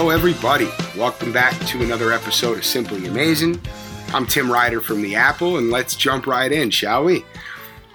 [0.00, 0.66] Hello, everybody.
[0.96, 3.60] Welcome back to another episode of Simply Amazing.
[4.14, 7.22] I'm Tim Ryder from The Apple, and let's jump right in, shall we?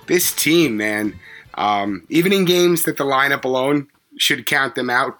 [0.05, 1.19] This team, man,
[1.55, 3.87] um, even in games that the lineup alone
[4.19, 5.17] should count them out,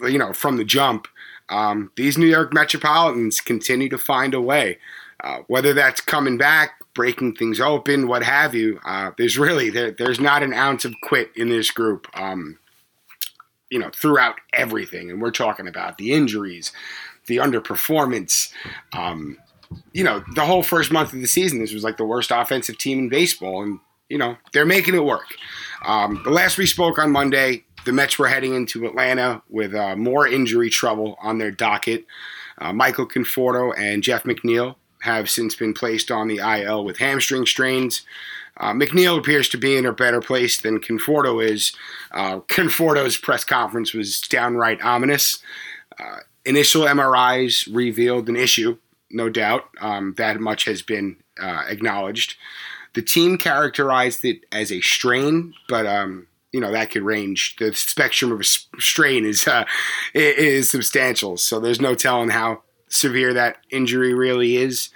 [0.00, 1.06] you know, from the jump,
[1.48, 4.78] um, these New York Metropolitans continue to find a way.
[5.22, 9.92] Uh, whether that's coming back, breaking things open, what have you, uh, there's really there,
[9.92, 12.08] there's not an ounce of quit in this group.
[12.14, 12.58] Um,
[13.70, 15.10] you know, throughout everything.
[15.10, 16.72] And we're talking about the injuries,
[17.26, 18.52] the underperformance.
[18.92, 19.38] Um,
[19.92, 22.76] you know, the whole first month of the season, this was like the worst offensive
[22.76, 23.62] team in baseball.
[23.62, 25.26] And, you know, they're making it work.
[25.84, 29.96] Um, the last we spoke on Monday, the Mets were heading into Atlanta with uh,
[29.96, 32.04] more injury trouble on their docket.
[32.58, 37.46] Uh, Michael Conforto and Jeff McNeil have since been placed on the IL with hamstring
[37.46, 38.02] strains.
[38.60, 41.72] Uh, McNeil appears to be in a better place than Conforto is.
[42.12, 45.42] Uh, Conforto's press conference was downright ominous.
[45.98, 48.76] Uh, initial MRIs revealed an issue,
[49.10, 49.64] no doubt.
[49.80, 52.36] Um, that much has been uh, acknowledged.
[52.94, 57.56] The team characterized it as a strain, but um, you know that could range.
[57.56, 59.64] The spectrum of a strain is uh,
[60.12, 64.90] is substantial, so there's no telling how severe that injury really is.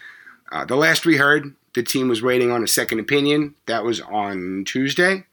[0.51, 3.55] Uh, the last we heard, the team was waiting on a second opinion.
[3.67, 5.25] That was on Tuesday.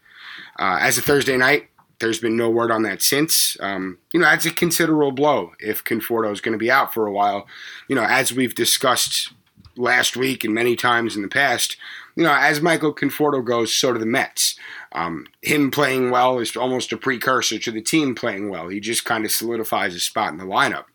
[0.60, 3.56] Uh, as a Thursday night, there's been no word on that since.
[3.60, 7.06] Um, you know, that's a considerable blow if Conforto is going to be out for
[7.06, 7.48] a while.
[7.88, 9.32] You know, as we've discussed
[9.78, 11.78] last week and many times in the past,
[12.16, 14.56] you know, as Michael Conforto goes, so do the Mets.
[14.92, 18.68] Um, him playing well is almost a precursor to the team playing well.
[18.68, 20.86] He just kind of solidifies his spot in the lineup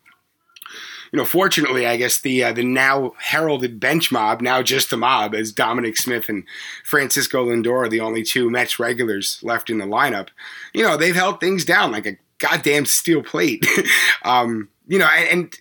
[1.12, 4.96] you know, fortunately, I guess the uh, the now heralded bench mob, now just the
[4.96, 6.44] mob, as Dominic Smith and
[6.84, 10.28] Francisco Lindor are the only two Mets regulars left in the lineup.
[10.74, 13.66] You know, they've held things down like a goddamn steel plate.
[14.24, 15.58] um, you know, and, and,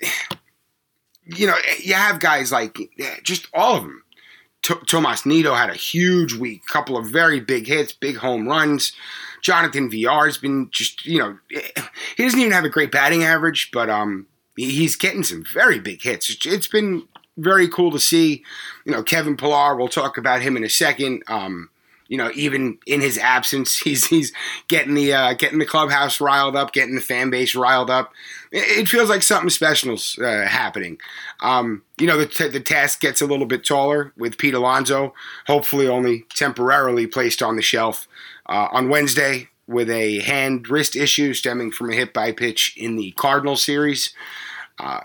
[1.26, 2.78] you know, you have guys like
[3.24, 4.02] just all of them.
[4.88, 8.94] Tomas Nido had a huge week, couple of very big hits, big home runs.
[9.42, 11.38] Jonathan Villar has been just, you know,
[12.18, 16.02] he doesn't even have a great batting average, but um, he's getting some very big
[16.02, 16.36] hits.
[16.46, 17.04] It's been
[17.38, 18.44] very cool to see.
[18.86, 19.76] You know, Kevin Pillar.
[19.76, 21.24] We'll talk about him in a second.
[21.28, 21.70] Um,
[22.08, 24.32] you know, even in his absence, he's he's
[24.68, 28.14] getting the uh, getting the clubhouse riled up, getting the fan base riled up.
[28.52, 30.98] It, feels like something special's uh, happening.
[31.42, 35.14] Um, you know, the, t- the task gets a little bit taller with Pete Alonso,
[35.46, 38.08] hopefully only temporarily placed on the shelf
[38.46, 42.96] uh, on Wednesday with a hand wrist issue stemming from a hit by pitch in
[42.96, 44.14] the Cardinal series.
[44.80, 45.02] Uh,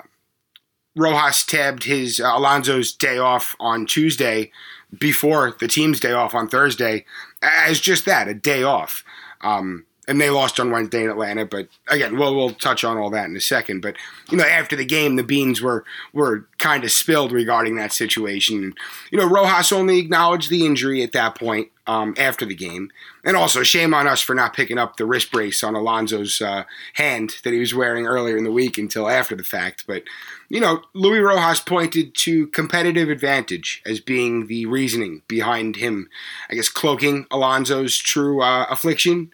[0.97, 4.51] Rojas tabbed his uh, Alonso's day off on Tuesday
[4.99, 7.05] before the team's day off on Thursday
[7.43, 9.05] as just that, a day off.
[9.41, 11.47] Um, and they lost on Wednesday in Atlanta.
[11.47, 13.81] But again, we'll we'll touch on all that in a second.
[13.81, 13.95] But
[14.29, 18.75] you know, after the game, the beans were were kind of spilled regarding that situation.
[19.13, 22.91] You know, Rojas only acknowledged the injury at that point um, after the game,
[23.25, 26.65] and also shame on us for not picking up the wrist brace on Alonso's uh,
[26.95, 29.85] hand that he was wearing earlier in the week until after the fact.
[29.87, 30.03] But
[30.49, 36.11] you know, Luis Rojas pointed to competitive advantage as being the reasoning behind him,
[36.51, 39.31] I guess, cloaking Alonso's true uh, affliction.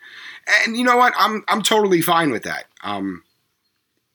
[0.65, 1.13] And you know what?
[1.19, 2.67] I'm I'm totally fine with that.
[2.83, 3.25] Um,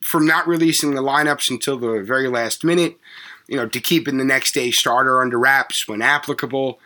[0.03, 2.97] from not releasing the lineups until the very last minute,
[3.47, 6.80] you know, to keeping the next day starter under wraps when applicable.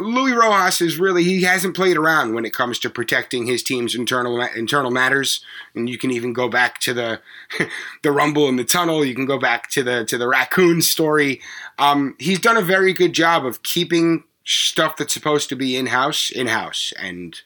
[0.00, 3.94] Luis Rojas is really he hasn't played around when it comes to protecting his team's
[3.94, 5.42] internal internal matters,
[5.74, 7.20] and you can even go back to the
[8.02, 9.04] the rumble in the tunnel.
[9.04, 11.40] You can go back to the to the raccoon story.
[11.78, 15.86] Um, he's done a very good job of keeping stuff that's supposed to be in
[15.86, 17.40] house in house, and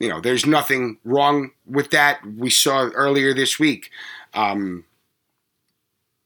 [0.00, 2.20] you know, there's nothing wrong with that.
[2.26, 3.90] We saw earlier this week
[4.34, 4.84] um,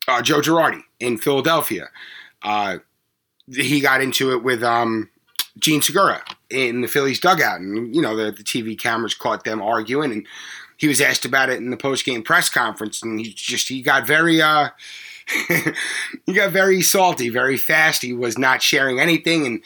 [0.08, 1.88] uh, Joe Girardi in Philadelphia.
[2.42, 2.78] Uh,
[3.48, 5.10] he got into it with um,
[5.58, 9.60] Jean Segura in the Phillies dugout, and you know the, the TV cameras caught them
[9.60, 10.26] arguing, and
[10.76, 13.82] he was asked about it in the post game press conference, and he just he
[13.82, 14.68] got very uh,
[16.26, 18.02] he got very salty, very fast.
[18.02, 19.62] He was not sharing anything, and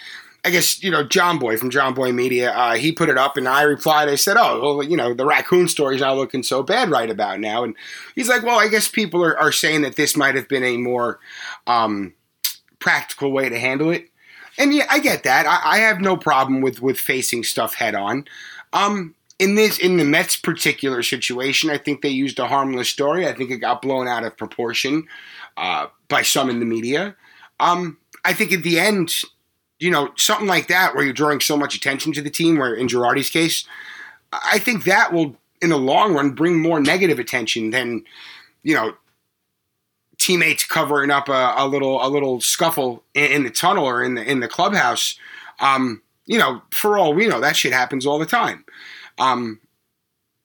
[0.48, 2.52] I guess you know Jomboy from Jomboy Media.
[2.52, 4.08] Uh, he put it up, and I replied.
[4.08, 7.10] I said, "Oh, well, you know, the raccoon story is not looking so bad right
[7.10, 7.76] about now." And
[8.14, 10.78] he's like, "Well, I guess people are, are saying that this might have been a
[10.78, 11.20] more
[11.66, 12.14] um,
[12.78, 14.08] practical way to handle it."
[14.56, 15.44] And yeah, I get that.
[15.44, 18.24] I, I, have no problem with with facing stuff head on.
[18.72, 23.28] Um, in this, in the Mets particular situation, I think they used a harmless story.
[23.28, 25.06] I think it got blown out of proportion
[25.58, 27.16] uh, by some in the media.
[27.60, 29.14] Um, I think at the end
[29.78, 32.74] you know, something like that where you're drawing so much attention to the team, where
[32.74, 33.64] in Girardi's case,
[34.32, 38.04] I think that will, in the long run, bring more negative attention than,
[38.62, 38.94] you know,
[40.18, 44.14] teammates covering up a, a little a little scuffle in, in, the tunnel or in
[44.14, 45.18] the in the clubhouse.
[45.60, 48.64] Um, you know, for all we know, that shit happens all the time.
[49.18, 49.60] Um,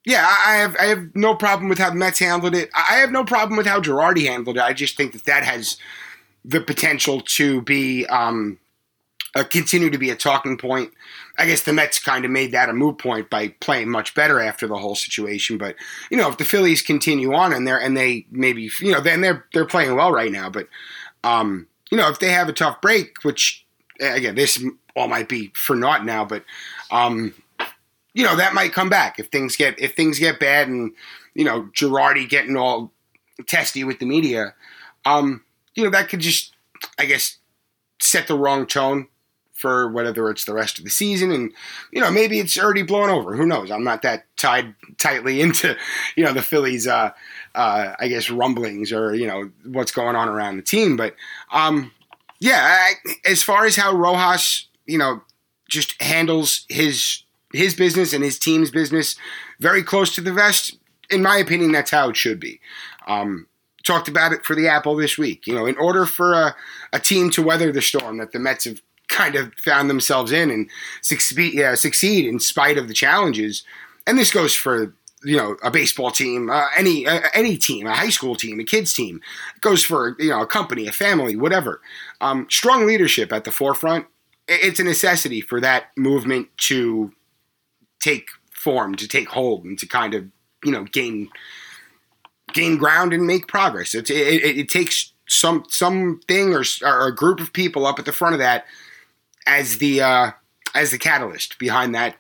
[0.05, 2.69] yeah, I have I have no problem with how the Mets handled it.
[2.75, 4.63] I have no problem with how Girardi handled it.
[4.63, 5.77] I just think that that has
[6.45, 8.59] the potential to be um,
[9.35, 10.91] uh, continue to be a talking point.
[11.37, 14.39] I guess the Mets kind of made that a moot point by playing much better
[14.39, 15.57] after the whole situation.
[15.57, 15.75] But
[16.11, 19.21] you know, if the Phillies continue on and they're and they maybe you know then
[19.21, 20.49] they're they're playing well right now.
[20.49, 20.67] But
[21.23, 23.65] um, you know, if they have a tough break, which
[23.99, 24.63] again this
[24.95, 26.43] all might be for naught now, but
[26.91, 27.33] um,
[28.13, 30.93] you know that might come back if things get if things get bad and
[31.33, 32.91] you know Girardi getting all
[33.47, 34.53] testy with the media.
[35.05, 35.43] Um,
[35.73, 36.53] you know that could just
[36.99, 37.37] I guess
[37.99, 39.07] set the wrong tone
[39.63, 41.31] for whether it's the rest of the season.
[41.31, 41.53] And
[41.93, 43.33] you know maybe it's already blown over.
[43.33, 43.71] Who knows?
[43.71, 45.77] I'm not that tied tightly into
[46.17, 47.11] you know the phillies uh,
[47.55, 50.97] uh, i guess rumblings or you know what's going on around the team.
[50.97, 51.15] But
[51.53, 51.91] um,
[52.39, 52.93] yeah I,
[53.25, 55.21] as far as how rojas you know
[55.69, 57.23] just handles his
[57.53, 59.15] his business and his team's business
[59.61, 60.77] very close to the vest
[61.09, 62.59] in my opinion that's how it should be.
[63.07, 63.47] Um,
[63.85, 65.47] talked about it for the apple this week.
[65.47, 66.55] You know in order for a,
[66.91, 68.81] a team to weather the storm that the mets have
[69.13, 70.69] kind of found themselves in and
[71.01, 73.63] succeed, uh, succeed in spite of the challenges.
[74.05, 74.93] And this goes for
[75.23, 78.63] you know a baseball team, uh, any uh, any team, a high school team, a
[78.63, 79.21] kids team.
[79.55, 81.81] It goes for you know a company, a family, whatever.
[82.21, 84.07] Um, strong leadership at the forefront.
[84.47, 87.13] It's a necessity for that movement to
[88.01, 90.25] take form, to take hold, and to kind of
[90.63, 91.29] you know gain
[92.53, 93.95] gain ground and make progress.
[93.95, 98.11] It, it, it takes some something or, or a group of people up at the
[98.11, 98.65] front of that
[99.45, 100.31] as the uh,
[100.75, 102.15] as the catalyst behind that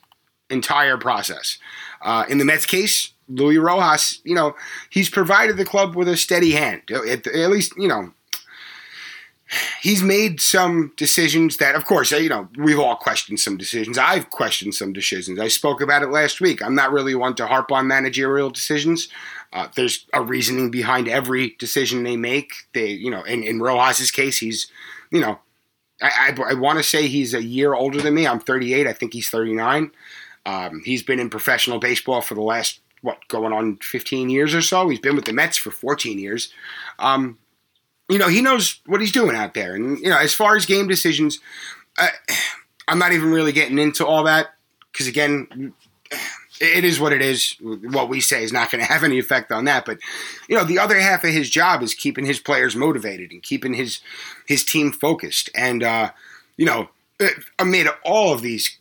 [0.49, 1.57] entire process.
[2.01, 4.55] Uh, in the Mets case, Luis Rojas, you know,
[4.89, 6.81] he's provided the club with a steady hand.
[6.91, 8.13] At, at least, you know,
[9.81, 13.97] he's made some decisions that, of course, you know, we've all questioned some decisions.
[13.97, 15.39] I've questioned some decisions.
[15.39, 16.61] I spoke about it last week.
[16.61, 19.07] I'm not really one to harp on managerial decisions.
[19.51, 22.53] Uh, there's a reasoning behind every decision they make.
[22.73, 24.67] They, you know, in, in Rojas's case, he's,
[25.11, 25.39] you know,
[26.03, 28.27] I, I, I want to say he's a year older than me.
[28.27, 28.85] I'm 38.
[28.85, 29.91] I think he's 39.
[30.45, 34.61] Um, he's been in professional baseball for the last what going on 15 years or
[34.61, 34.89] so.
[34.89, 36.53] He's been with the Mets for 14 years.
[36.99, 37.37] Um,
[38.09, 39.75] you know, he knows what he's doing out there.
[39.75, 41.39] And you know, as far as game decisions,
[42.87, 44.53] I'm not even really getting into all that
[44.91, 45.73] because again,
[46.59, 47.55] it is what it is.
[47.61, 49.85] What we say is not going to have any effect on that.
[49.85, 49.99] But
[50.47, 53.73] you know, the other half of his job is keeping his players motivated and keeping
[53.73, 53.99] his
[54.47, 55.49] his team focused.
[55.55, 56.11] And uh,
[56.57, 56.89] you know,
[57.19, 57.29] uh,
[57.59, 58.77] amid all of these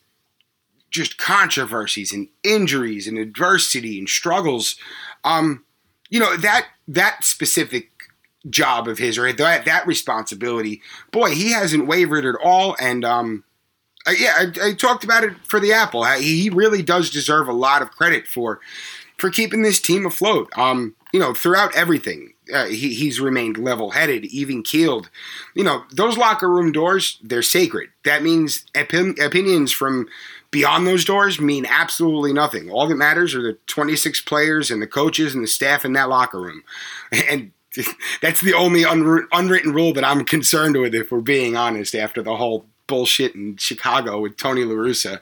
[0.90, 4.76] just controversies and injuries and adversity and struggles,
[5.24, 5.64] um,
[6.10, 7.90] you know that that specific
[8.50, 12.76] job of his or that that responsibility, boy, he hasn't wavered at all.
[12.80, 13.44] And um,
[14.10, 16.04] yeah, I, I, talked about it for the Apple.
[16.04, 18.60] He really does deserve a lot of credit for
[19.16, 20.50] for keeping this team afloat.
[20.58, 25.10] Um, you know, throughout everything, uh, he, he's remained level-headed, even keeled.
[25.54, 27.90] You know, those locker room doors, they're sacred.
[28.04, 30.08] That means opinions from
[30.50, 32.70] beyond those doors mean absolutely nothing.
[32.70, 36.08] All that matters are the 26 players and the coaches and the staff in that
[36.08, 36.62] locker room.
[37.12, 37.52] And
[38.22, 42.36] that's the only unwritten rule that I'm concerned with, if we're being honest, after the
[42.36, 45.18] whole bullshit in Chicago with Tony La Russa.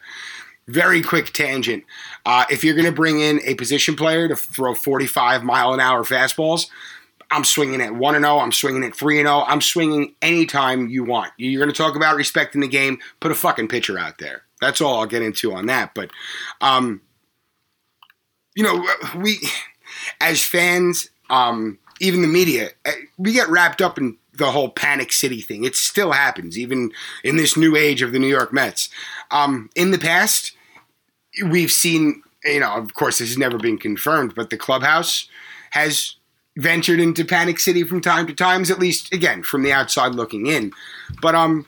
[0.66, 1.84] Very quick tangent.
[2.26, 5.78] Uh, if you're going to bring in a position player to throw 45 mile an
[5.78, 6.68] hour fastballs,
[7.30, 8.38] I'm swinging at 1 0.
[8.40, 9.44] I'm swinging at 3 0.
[9.46, 11.30] I'm swinging anytime you want.
[11.36, 14.42] You're going to talk about respecting the game, put a fucking pitcher out there.
[14.60, 15.94] That's all I'll get into on that.
[15.94, 16.10] But,
[16.60, 17.00] um,
[18.56, 18.84] you know,
[19.16, 19.38] we,
[20.20, 25.12] as fans, um, even the media, eh, we get wrapped up in the whole panic
[25.12, 25.62] city thing.
[25.62, 26.90] It still happens, even
[27.22, 28.88] in this new age of the New York Mets.
[29.30, 30.56] Um, in the past,
[31.46, 35.28] we've seen, you know, of course, this has never been confirmed, but the clubhouse
[35.70, 36.16] has
[36.56, 40.46] ventured into panic city from time to times, at least again from the outside looking
[40.46, 40.72] in.
[41.22, 41.66] But um,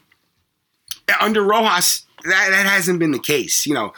[1.20, 3.66] under Rojas, that, that hasn't been the case.
[3.66, 3.92] You know,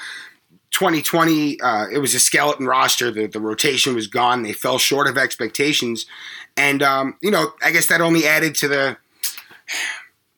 [0.75, 3.11] 2020, uh, it was a skeleton roster.
[3.11, 4.43] The, the rotation was gone.
[4.43, 6.05] They fell short of expectations.
[6.57, 8.97] And, um, you know, I guess that only added to the,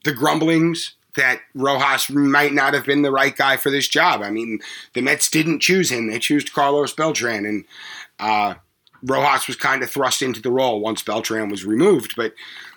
[0.05, 4.21] the grumblings that Rojas might not have been the right guy for this job.
[4.21, 4.61] I mean,
[4.93, 6.07] the Mets didn't choose him.
[6.07, 7.47] They chose Carlos Beltran.
[7.47, 7.65] And
[8.21, 8.55] uh,
[9.03, 12.13] Rojas was kind of thrust into the role once Beltran was removed.
[12.15, 12.35] But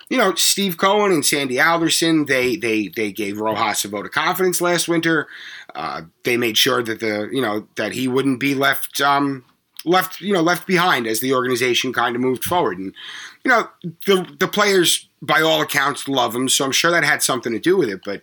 [0.08, 4.12] you know, Steve Cohen and Sandy Alderson, they they they gave Rojas a vote of
[4.12, 5.28] confidence last winter.
[5.74, 9.44] Uh, they made sure that the you know that he wouldn't be left um,
[9.84, 12.78] left you know left behind as the organization kind of moved forward.
[12.78, 12.94] And
[13.44, 13.68] you know
[14.06, 17.58] the the players by all accounts love him, so I'm sure that had something to
[17.58, 18.00] do with it.
[18.04, 18.22] But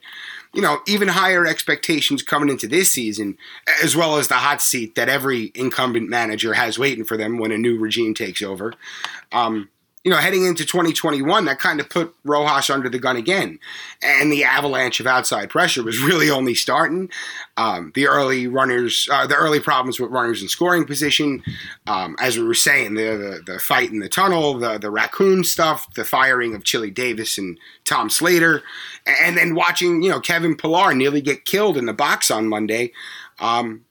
[0.54, 3.38] you know even higher expectations coming into this season,
[3.84, 7.52] as well as the hot seat that every incumbent manager has waiting for them when
[7.52, 8.74] a new regime takes over.
[9.32, 9.70] Um,
[10.08, 13.60] you know, heading into 2021, that kind of put Rojas under the gun again.
[14.02, 17.10] And the avalanche of outside pressure was really only starting.
[17.58, 21.44] Um, the early runners, uh, the early problems with runners in scoring position,
[21.88, 25.44] um, as we were saying, the, the, the fight in the tunnel, the the raccoon
[25.44, 28.64] stuff, the firing of Chili Davis and Tom Slater,
[29.06, 32.94] and then watching you know Kevin Pillar nearly get killed in the box on Monday.
[33.40, 33.84] Um,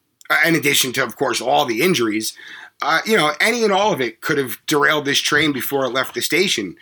[0.44, 2.36] in addition to, of course, all the injuries
[2.82, 5.90] uh, you know, any and all of it could have derailed this train before it
[5.90, 6.76] left the station.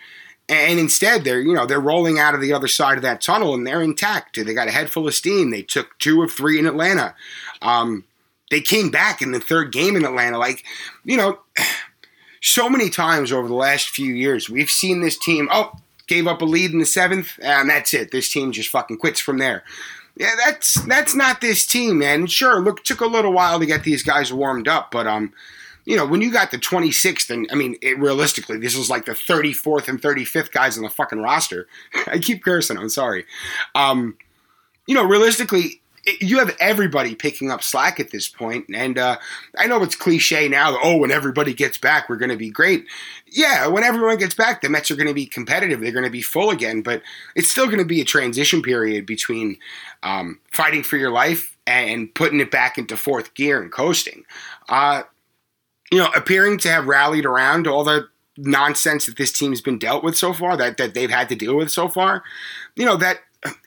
[0.47, 3.55] And instead, they're you know they're rolling out of the other side of that tunnel
[3.55, 4.43] and they're intact.
[4.43, 5.49] They got a head full of steam.
[5.49, 7.15] They took two of three in Atlanta.
[7.61, 8.03] Um,
[8.51, 10.37] they came back in the third game in Atlanta.
[10.37, 10.63] Like
[11.03, 11.39] you know,
[12.41, 15.49] so many times over the last few years, we've seen this team.
[15.51, 15.71] Oh,
[16.07, 18.11] gave up a lead in the seventh, and that's it.
[18.11, 19.63] This team just fucking quits from there.
[20.17, 22.27] Yeah, that's that's not this team, man.
[22.27, 25.33] Sure, look, took a little while to get these guys warmed up, but um,
[25.85, 29.05] you know, when you got the 26th, and I mean, it, realistically, this was like
[29.05, 31.67] the 34th and 35th guys on the fucking roster.
[32.07, 33.25] I keep cursing, I'm sorry.
[33.75, 34.17] Um,
[34.87, 35.81] you know, realistically,
[36.21, 39.17] you have everybody picking up slack at this point, and uh,
[39.57, 40.77] I know it's cliche now.
[40.81, 42.85] Oh, when everybody gets back, we're going to be great.
[43.27, 45.81] Yeah, when everyone gets back, the Mets are going to be competitive.
[45.81, 47.01] They're going to be full again, but
[47.35, 49.57] it's still going to be a transition period between
[50.03, 54.23] um, fighting for your life and putting it back into fourth gear and coasting.
[54.69, 55.03] Uh,
[55.91, 58.07] you know, appearing to have rallied around all the
[58.37, 61.55] nonsense that this team's been dealt with so far, that, that they've had to deal
[61.55, 62.23] with so far,
[62.75, 63.19] you know, that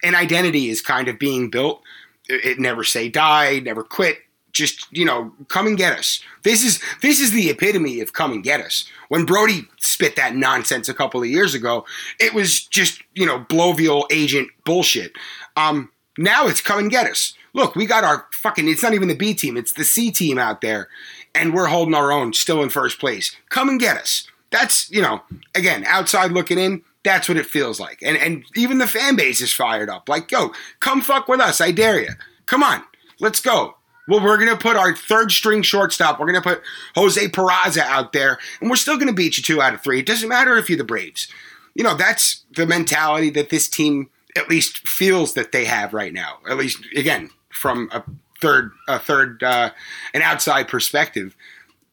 [0.02, 1.83] an identity is kind of being built.
[2.28, 4.18] It never say die, never quit.
[4.52, 6.20] Just you know, come and get us.
[6.42, 8.87] This is this is the epitome of come and get us.
[9.08, 11.85] When Brodie spit that nonsense a couple of years ago,
[12.18, 15.12] it was just you know blovial agent bullshit.
[15.56, 17.35] Um, now it's come and get us.
[17.54, 18.68] Look, we got our fucking.
[18.68, 20.88] It's not even the B team; it's the C team out there
[21.35, 23.37] and we're holding our own, still in first place.
[23.49, 24.26] Come and get us.
[24.50, 25.23] That's you know,
[25.54, 26.82] again, outside looking in.
[27.05, 30.09] That's what it feels like, and and even the fan base is fired up.
[30.09, 31.61] Like, yo, come fuck with us.
[31.61, 32.11] I dare you.
[32.47, 32.83] Come on,
[33.21, 33.76] let's go.
[34.09, 36.19] Well, we're going to put our third string shortstop.
[36.19, 36.62] We're going to put
[36.95, 40.00] Jose Peraza out there, and we're still going to beat you two out of three.
[40.00, 41.28] It doesn't matter if you're the Braves.
[41.75, 46.12] You know, that's the mentality that this team at least feels that they have right
[46.12, 46.38] now.
[46.49, 48.02] At least, again, from a
[48.40, 49.71] third a third uh,
[50.14, 51.37] an outside perspective.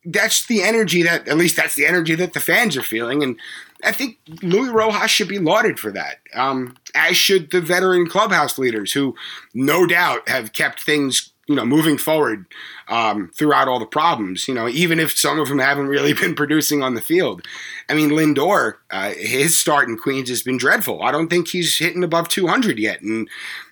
[0.06, 3.38] That's the energy that at least that's the energy that the fans are feeling, and
[3.86, 6.18] I think Luis Rojas should be lauded for that.
[6.34, 9.16] Um, as should the veteran clubhouse leaders, who
[9.54, 12.46] no doubt have kept things you know moving forward
[12.88, 14.48] um, throughout all the problems.
[14.48, 17.46] You know, even if some of them haven't really been producing on the field.
[17.88, 21.04] I mean, Lindor, uh, his start in Queens has been dreadful.
[21.04, 23.30] I don't think he's hitting above 200 yet, and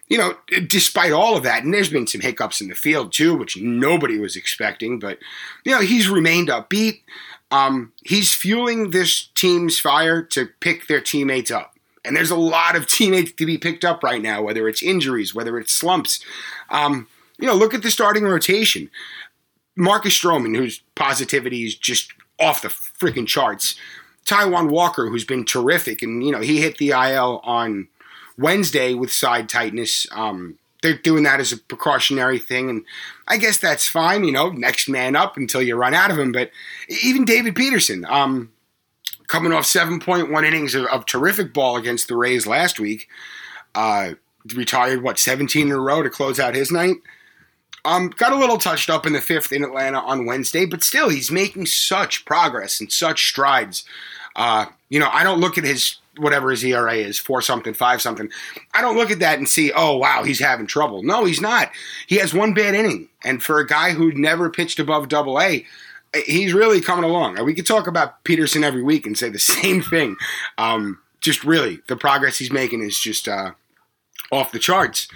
[0.10, 0.36] you know,
[0.68, 4.20] despite all of that, and there's been some hiccups in the field too, which nobody
[4.20, 5.18] was expecting, but,
[5.64, 7.02] you know, he's remained upbeat.
[7.54, 11.78] Um, he's fueling this team's fire to pick their teammates up.
[12.04, 15.36] And there's a lot of teammates to be picked up right now, whether it's injuries,
[15.36, 16.26] whether it's slumps.
[16.72, 17.08] Um,
[17.38, 18.90] you know, look at the starting rotation.
[19.76, 23.76] Marcus Stroman, whose positivity is just off the freaking charts.
[24.26, 27.88] Taijuan Walker, who's been terrific, and you know he hit the IL on
[28.38, 30.08] Wednesday with side tightness.
[30.12, 32.86] Um, they're doing that as a precautionary thing, and
[33.28, 34.24] I guess that's fine.
[34.24, 36.32] You know, next man up until you run out of him.
[36.32, 36.52] But
[37.04, 38.52] even David Peterson, um,
[39.28, 43.08] coming off 7.1 innings of, of, terrific ball against the Rays last week,
[43.74, 44.12] uh,
[44.54, 46.98] retired what 17 in a row to close out his night.
[47.86, 51.10] Um, got a little touched up in the fifth in Atlanta on Wednesday, but still,
[51.10, 53.84] he's making such progress and such strides.
[54.36, 58.02] Uh, you know, I don't look at his whatever his ERA is, four something, five
[58.02, 58.30] something.
[58.74, 61.04] I don't look at that and see, oh wow, he's having trouble.
[61.04, 61.72] No, he's not.
[62.08, 65.66] He has one bad inning, and for a guy who never pitched above Double A,
[66.26, 67.44] he's really coming along.
[67.44, 70.16] We could talk about Peterson every week and say the same thing.
[70.58, 73.52] Um, just really, the progress he's making is just uh,
[74.32, 75.08] off the charts.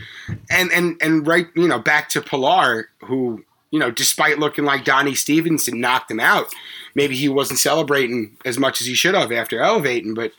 [0.50, 4.86] And and and right, you know, back to Pillar, who you know, despite looking like
[4.86, 6.54] Donnie Stevenson knocked him out.
[6.96, 10.32] Maybe he wasn't celebrating as much as he should have after elevating, but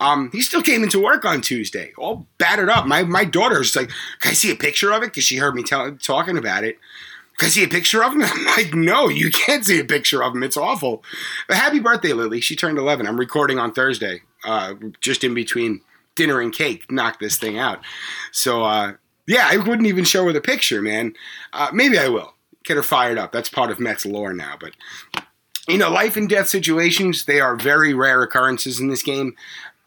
[0.00, 2.86] um, he still came into work on Tuesday, all battered up.
[2.86, 5.62] My my daughter's like, "Can I see a picture of it?" Because she heard me
[5.62, 6.78] tell, talking about it.
[7.36, 8.22] Can I see a picture of him?
[8.24, 10.42] I'm like, "No, you can't see a picture of him.
[10.42, 11.04] It's awful."
[11.46, 12.40] But happy birthday, Lily.
[12.40, 13.06] She turned 11.
[13.06, 15.82] I'm recording on Thursday, uh, just in between
[16.16, 16.90] dinner and cake.
[16.90, 17.80] Knock this thing out.
[18.32, 18.94] So uh,
[19.26, 21.14] yeah, I wouldn't even show her the picture, man.
[21.52, 23.32] Uh, maybe I will get her fired up.
[23.32, 24.56] That's part of Mets lore now.
[24.58, 24.72] But
[25.68, 29.36] you know, life and death situations, they are very rare occurrences in this game.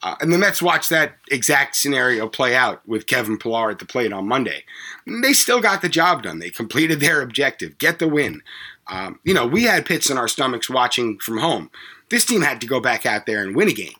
[0.01, 3.85] Uh, and the Mets watched that exact scenario play out with Kevin Pillar at the
[3.85, 4.63] plate on Monday.
[5.07, 6.39] They still got the job done.
[6.39, 8.41] They completed their objective, get the win.
[8.87, 11.71] Um, you know, we had pits in our stomachs watching from home.
[12.09, 13.95] This team had to go back out there and win a game.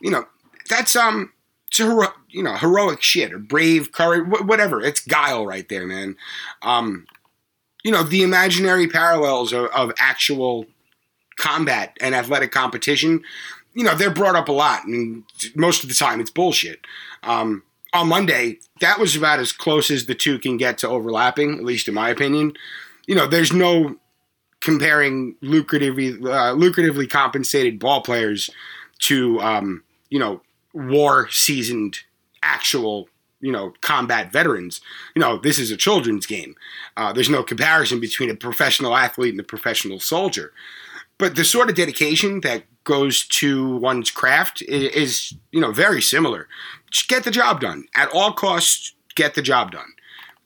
[0.00, 0.24] You know,
[0.70, 1.32] that's um,
[1.70, 4.80] hero- you know heroic shit or brave courage, wh- whatever.
[4.80, 6.16] It's guile right there, man.
[6.62, 7.06] Um,
[7.82, 10.66] you know, the imaginary parallels of, of actual
[11.36, 13.22] combat and athletic competition
[13.74, 15.24] you know, they're brought up a lot, and
[15.54, 16.80] most of the time it's bullshit.
[17.22, 17.62] Um,
[17.92, 21.64] on Monday, that was about as close as the two can get to overlapping, at
[21.64, 22.54] least in my opinion.
[23.06, 23.96] You know, there's no
[24.60, 28.48] comparing lucratively uh, lucratively compensated ball players
[29.00, 30.40] to um, you know
[30.72, 31.98] war seasoned
[32.42, 33.08] actual
[33.42, 34.80] you know combat veterans.
[35.14, 36.54] You know, this is a children's game.
[36.96, 40.52] Uh, there's no comparison between a professional athlete and a professional soldier.
[41.18, 46.48] But the sort of dedication that goes to one's craft is, you know very similar.
[46.90, 48.94] Just get the job done at all costs.
[49.14, 49.92] Get the job done.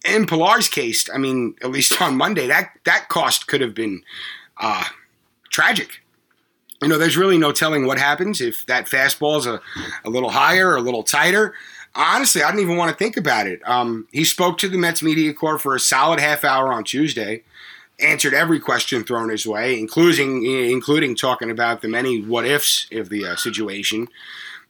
[0.05, 4.03] In Pillar's case, I mean, at least on Monday, that that cost could have been
[4.59, 4.85] uh,
[5.51, 6.03] tragic.
[6.83, 9.61] You know, there's really no telling what happens if that fastball is a,
[10.05, 11.55] a little higher or a little tighter.
[11.97, 13.67] Honestly, I didn't even want to think about it.
[13.67, 17.43] Um, he spoke to the Mets media corps for a solid half hour on Tuesday
[17.99, 23.09] answered every question thrown his way, including including talking about the many what ifs of
[23.09, 24.09] the uh, situation.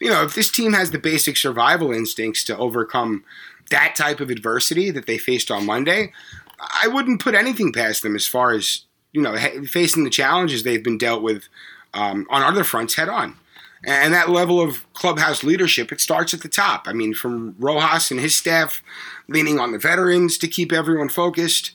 [0.00, 3.24] You know, if this team has the basic survival instincts to overcome
[3.70, 6.12] that type of adversity that they faced on Monday,
[6.60, 10.84] I wouldn't put anything past them as far as you know facing the challenges they've
[10.84, 11.48] been dealt with
[11.94, 13.36] um, on other fronts head on.
[13.84, 16.88] And that level of clubhouse leadership, it starts at the top.
[16.88, 18.82] I mean, from Rojas and his staff
[19.28, 21.72] leaning on the veterans to keep everyone focused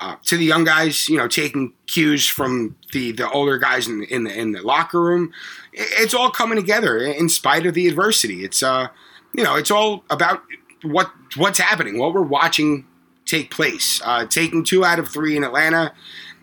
[0.00, 4.02] uh, to the young guys, you know, taking cues from the the older guys in
[4.04, 5.32] in the in the locker room.
[5.72, 8.42] It's all coming together in spite of the adversity.
[8.42, 8.88] It's uh,
[9.34, 10.42] you know, it's all about
[10.82, 12.86] what what's happening, what we're watching
[13.26, 14.00] take place.
[14.02, 15.92] Uh, taking two out of three in Atlanta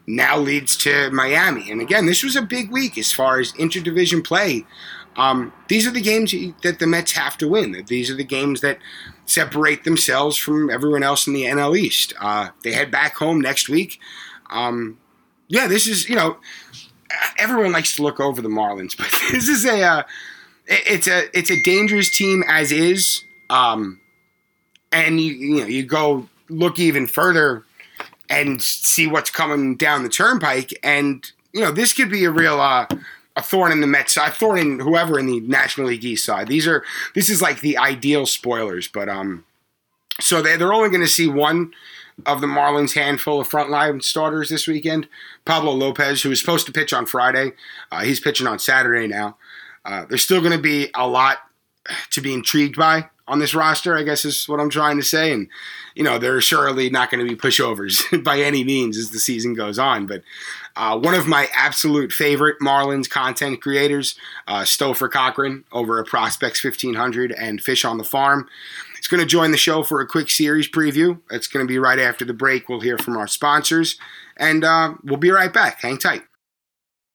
[0.05, 4.23] now leads to Miami, and again, this was a big week as far as interdivision
[4.23, 4.65] play.
[5.17, 7.83] Um, these are the games that the Mets have to win.
[7.87, 8.77] These are the games that
[9.25, 12.13] separate themselves from everyone else in the NL East.
[12.21, 13.99] Uh, they head back home next week.
[14.51, 14.99] Um,
[15.47, 16.37] yeah, this is you know
[17.37, 20.03] everyone likes to look over the Marlins, but this is a uh,
[20.67, 23.23] it's a it's a dangerous team as is.
[23.49, 24.01] Um,
[24.91, 27.65] and you you know you go look even further
[28.29, 32.59] and see what's coming down the turnpike, and you know this could be a real
[32.59, 32.85] uh,
[33.37, 36.47] a thorn in the Mets side, thorn in whoever in the National League East side.
[36.47, 39.45] These are this is like the ideal spoilers, but um,
[40.19, 41.71] so they they're only going to see one
[42.25, 45.07] of the Marlins handful of frontline starters this weekend.
[45.45, 47.51] Pablo Lopez, who was supposed to pitch on Friday,
[47.91, 49.37] uh, he's pitching on Saturday now.
[49.85, 51.37] Uh, there's still going to be a lot
[52.09, 55.33] to be intrigued by on this roster, I guess is what I'm trying to say.
[55.33, 55.49] And,
[55.95, 59.19] you know, there are surely not going to be pushovers by any means as the
[59.19, 60.07] season goes on.
[60.07, 60.23] But
[60.75, 64.15] uh, one of my absolute favorite Marlins content creators,
[64.47, 68.47] uh, Stoffer Cochran, over at Prospects 1500 and Fish on the Farm.
[68.99, 71.19] is going to join the show for a quick series preview.
[71.29, 72.69] It's going to be right after the break.
[72.69, 73.97] We'll hear from our sponsors,
[74.37, 75.81] and uh, we'll be right back.
[75.81, 76.23] Hang tight.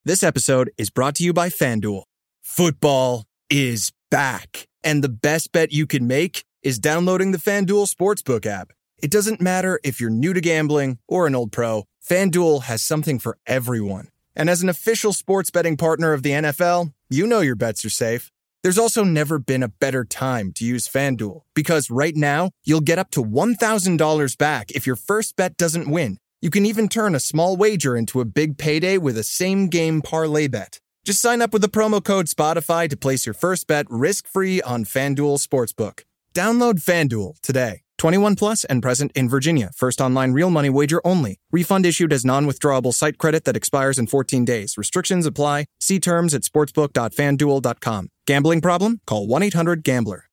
[0.05, 2.03] This episode is brought to you by FanDuel.
[2.41, 8.45] Football is back, and the best bet you can make is downloading the FanDuel Sportsbook
[8.45, 8.71] app.
[9.01, 11.83] It doesn't matter if you're new to gambling or an old pro.
[12.07, 14.07] FanDuel has something for everyone.
[14.35, 17.89] And as an official sports betting partner of the NFL, you know your bets are
[17.89, 18.31] safe.
[18.63, 22.97] There's also never been a better time to use FanDuel because right now you'll get
[22.97, 26.17] up to $1,000 back if your first bet doesn't win.
[26.41, 30.01] You can even turn a small wager into a big payday with a same game
[30.01, 30.79] parlay bet.
[31.03, 34.61] Just sign up with the promo code Spotify to place your first bet risk free
[34.61, 36.03] on FanDuel Sportsbook.
[36.33, 37.81] Download FanDuel today.
[37.97, 39.71] 21 plus and present in Virginia.
[39.75, 41.39] First online real money wager only.
[41.51, 44.77] Refund issued as non withdrawable site credit that expires in 14 days.
[44.77, 45.65] Restrictions apply.
[45.81, 48.09] See terms at sportsbook.fanduel.com.
[48.25, 49.01] Gambling problem?
[49.05, 50.29] Call 1 800 Gambler.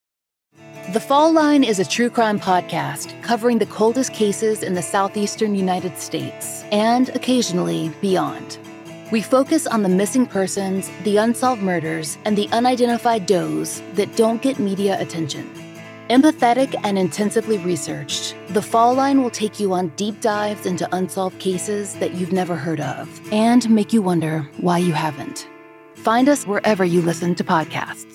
[0.92, 5.56] The Fall Line is a true crime podcast covering the coldest cases in the southeastern
[5.56, 8.58] United States and occasionally beyond.
[9.10, 14.40] We focus on the missing persons, the unsolved murders, and the unidentified does that don't
[14.40, 15.52] get media attention.
[16.10, 21.40] Empathetic and intensively researched, The Fall Line will take you on deep dives into unsolved
[21.40, 25.48] cases that you've never heard of and make you wonder why you haven't.
[25.96, 28.06] Find us wherever you listen to podcasts.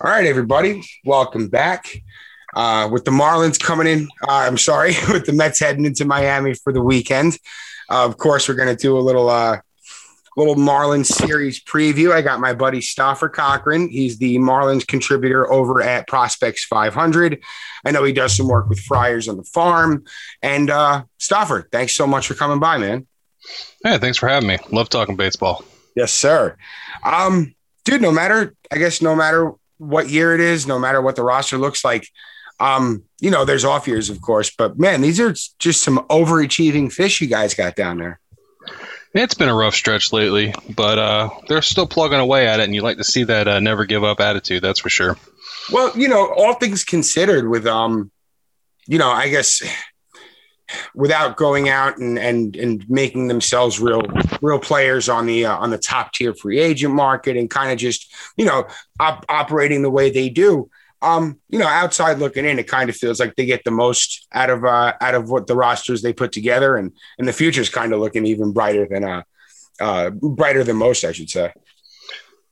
[0.00, 2.02] All right, everybody, welcome back.
[2.54, 4.08] Uh, with the Marlins coming in.
[4.22, 7.38] Uh, I'm sorry, with the Mets heading into Miami for the weekend.
[7.90, 9.58] Uh, of course, we're going to do a little uh,
[10.36, 12.12] little Marlins series preview.
[12.12, 13.88] I got my buddy Stoffer Cochran.
[13.88, 17.42] He's the Marlins contributor over at Prospects 500.
[17.84, 20.04] I know he does some work with Friars on the farm.
[20.42, 23.06] And uh, Stoffer, thanks so much for coming by, man.
[23.84, 24.58] Yeah, thanks for having me.
[24.70, 25.64] Love talking baseball.
[25.94, 26.56] Yes, sir.
[27.04, 31.16] Um, dude, no matter, I guess, no matter what year it is, no matter what
[31.16, 32.08] the roster looks like,
[32.60, 36.92] um, you know, there's off years, of course, but man, these are just some overachieving
[36.92, 38.20] fish you guys got down there.
[39.14, 42.74] It's been a rough stretch lately, but uh, they're still plugging away at it, and
[42.74, 44.62] you like to see that uh, never give up attitude.
[44.62, 45.16] That's for sure.
[45.72, 48.10] Well, you know, all things considered, with um,
[48.86, 49.62] you know, I guess
[50.94, 54.02] without going out and and and making themselves real
[54.42, 57.78] real players on the uh, on the top tier free agent market, and kind of
[57.78, 58.66] just you know
[58.98, 60.68] op- operating the way they do
[61.04, 64.26] um, you know, outside looking in, it kind of feels like they get the most
[64.32, 67.60] out of uh, out of what the rosters they put together, and and the future
[67.60, 69.22] is kind of looking even brighter than uh,
[69.80, 71.52] uh, brighter than most, I should say.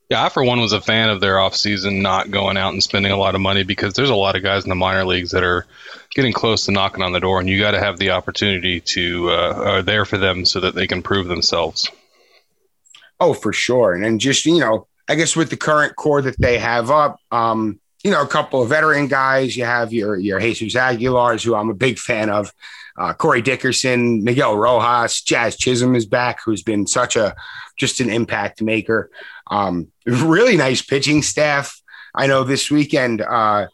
[0.09, 3.11] Yeah, I for one was a fan of their offseason not going out and spending
[3.11, 5.43] a lot of money because there's a lot of guys in the minor leagues that
[5.43, 5.65] are
[6.13, 9.29] getting close to knocking on the door, and you got to have the opportunity to
[9.31, 11.89] uh, are there for them so that they can prove themselves.
[13.19, 16.39] Oh, for sure, and then just you know, I guess with the current core that
[16.39, 19.55] they have up, um, you know, a couple of veteran guys.
[19.55, 22.53] You have your your Jesus Aguilars, who I'm a big fan of.
[22.95, 27.35] Uh, Corey Dickerson, Miguel Rojas, Jazz Chisholm is back, who's been such a
[27.75, 29.09] just an impact maker.
[29.49, 31.81] Um, really nice pitching staff.
[32.13, 33.67] I know this weekend, uh,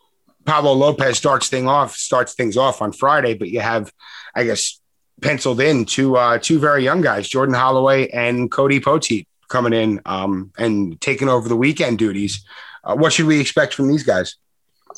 [0.45, 3.91] Pablo Lopez starts thing off starts things off on Friday, but you have,
[4.33, 4.79] I guess,
[5.21, 10.01] penciled in two uh, two very young guys, Jordan Holloway and Cody Poteet, coming in
[10.05, 12.45] um, and taking over the weekend duties.
[12.89, 14.35] Uh, what should we expect from these guys?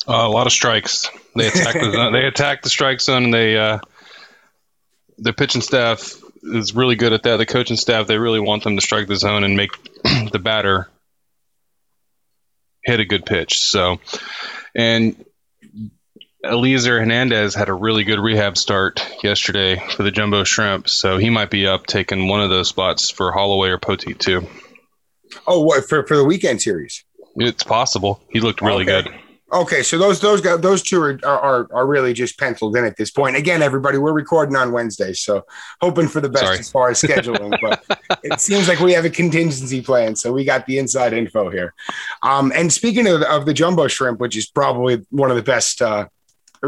[0.08, 1.10] Uh, a lot of strikes.
[1.36, 2.12] They attack the zone.
[2.12, 3.80] they attack the strike zone, and they uh,
[5.18, 7.36] the pitching staff is really good at that.
[7.36, 9.70] The coaching staff they really want them to strike the zone and make
[10.32, 10.88] the batter
[12.82, 13.60] hit a good pitch.
[13.60, 14.00] So,
[14.74, 15.22] and
[16.42, 21.28] Elieser Hernandez had a really good rehab start yesterday for the Jumbo Shrimp, so he
[21.28, 24.48] might be up taking one of those spots for Holloway or Poteet too.
[25.46, 27.04] Oh, what for for the weekend series?
[27.36, 28.20] It's possible.
[28.30, 29.08] He looked really okay.
[29.08, 29.22] good.
[29.52, 32.96] Okay, so those those guys, those two are, are are really just penciled in at
[32.96, 33.36] this point.
[33.36, 35.44] Again, everybody, we're recording on Wednesday, so
[35.82, 36.58] hoping for the best Sorry.
[36.58, 37.58] as far as scheduling.
[37.60, 37.84] but
[38.22, 41.74] it seems like we have a contingency plan, so we got the inside info here.
[42.22, 45.82] Um, and speaking of, of the jumbo shrimp, which is probably one of the best
[45.82, 46.08] uh,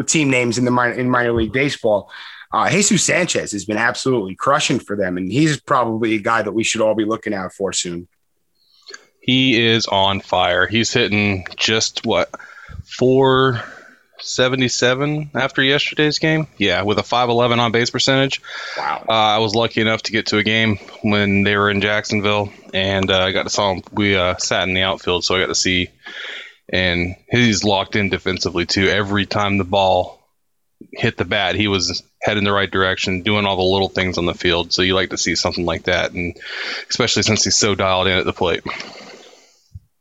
[0.05, 2.11] team names in the minor, in minor league baseball,
[2.53, 6.53] uh, Jesus Sanchez has been absolutely crushing for them, and he's probably a guy that
[6.53, 8.09] we should all be looking out for soon.
[9.25, 10.67] He is on fire.
[10.67, 12.29] He's hitting just what
[12.85, 13.63] four
[14.21, 16.47] seventy seven after yesterday's game.
[16.59, 18.43] Yeah, with a five eleven on base percentage.
[18.77, 19.05] Wow.
[19.09, 22.53] Uh, I was lucky enough to get to a game when they were in Jacksonville,
[22.75, 23.83] and uh, I got to saw him.
[23.93, 25.89] We uh, sat in the outfield, so I got to see.
[26.69, 28.89] And he's locked in defensively too.
[28.89, 30.21] Every time the ball
[30.93, 34.27] hit the bat, he was heading the right direction, doing all the little things on
[34.27, 34.73] the field.
[34.73, 36.37] So you like to see something like that, and
[36.91, 38.65] especially since he's so dialed in at the plate.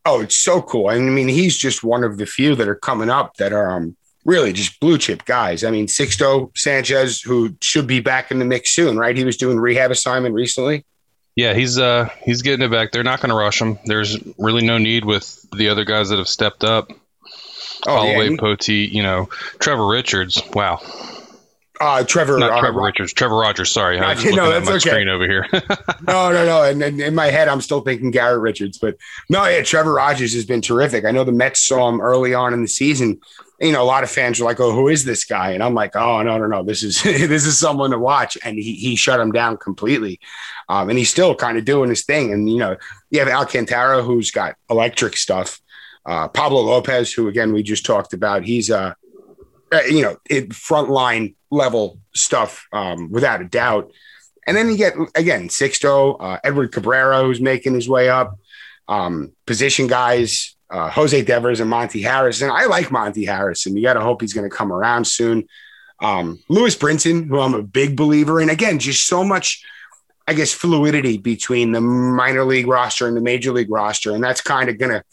[0.06, 0.90] Oh, it's so cool.
[0.90, 3.96] I mean, he's just one of the few that are coming up that are um,
[4.26, 5.64] really just blue chip guys.
[5.64, 9.16] I mean, Sixto Sanchez, who should be back in the mix soon, right?
[9.16, 10.86] He was doing rehab assignment recently.
[11.36, 12.92] Yeah, he's uh he's getting it back.
[12.92, 13.80] They're not going to rush him.
[13.86, 16.92] There's really no need with the other guys that have stepped up.
[17.88, 18.38] Oh, Holloway, yeah.
[18.38, 20.42] Poteet, you know, Trevor Richards.
[20.54, 20.80] Wow,
[21.82, 22.38] Uh, Trevor.
[22.38, 23.14] not uh, Trevor Ro- Richards.
[23.14, 23.72] Trevor Rogers.
[23.72, 24.90] Sorry, I was no, looking at that's my okay.
[24.90, 25.48] screen over here.
[26.06, 26.64] No, no, no.
[26.64, 28.78] And, and in my head, I'm still thinking Garrett Richards.
[28.78, 28.98] But
[29.30, 31.06] no, yeah, Trevor Rogers has been terrific.
[31.06, 33.20] I know the Mets saw him early on in the season.
[33.62, 35.74] You know, a lot of fans are like, "Oh, who is this guy?" And I'm
[35.74, 36.64] like, "Oh, no, no, no.
[36.64, 40.20] This is this is someone to watch." And he he shut him down completely.
[40.70, 42.34] Um, and he's still kind of doing his thing.
[42.34, 42.76] And you know,
[43.10, 45.62] you have Alcantara, who's got electric stuff.
[46.06, 48.94] Uh, Pablo Lopez, who again we just talked about, he's uh, uh,
[49.82, 53.92] you know, it frontline level stuff um, without a doubt.
[54.46, 58.38] And then you get again Sixto, uh, Edward Cabrera, who's making his way up.
[58.88, 62.50] Um, position guys, uh, Jose Devers and Monte Harrison.
[62.50, 63.78] I like Monte Harrison.
[63.78, 65.48] You got to hope he's going to come around soon.
[66.02, 68.50] Um, Lewis Brinson, who I'm a big believer in.
[68.50, 69.64] Again, just so much,
[70.28, 74.42] I guess, fluidity between the minor league roster and the major league roster, and that's
[74.42, 75.04] kind of going to